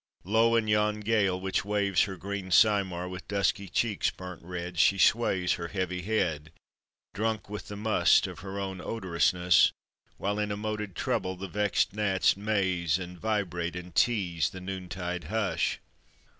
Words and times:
Lo, 0.23 0.55
in 0.55 0.67
yon 0.67 0.99
gale 1.01 1.39
which 1.39 1.63
waves 1.63 2.05
her 2.05 2.17
green 2.17 2.49
cymar, 2.49 3.07
With 3.07 3.27
dusky 3.27 3.69
cheeks 3.69 4.09
burnt 4.09 4.41
red 4.41 4.79
She 4.79 4.97
sways 4.97 5.53
her 5.53 5.67
heavy 5.67 6.01
head, 6.01 6.51
Drunk 7.13 7.51
with 7.51 7.67
the 7.67 7.75
must 7.75 8.25
of 8.25 8.39
her 8.39 8.59
own 8.59 8.79
odorousness; 8.81 9.71
While 10.17 10.39
in 10.39 10.51
a 10.51 10.57
moted 10.57 10.95
trouble 10.95 11.35
the 11.35 11.47
vexed 11.47 11.93
gnats 11.93 12.35
Maze, 12.35 12.97
and 12.97 13.19
vibrate, 13.19 13.75
and 13.75 13.93
tease 13.93 14.49
the 14.49 14.59
noontide 14.59 15.25
hush. 15.25 15.79